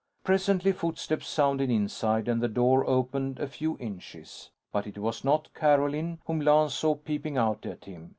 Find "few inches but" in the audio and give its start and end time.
3.45-4.87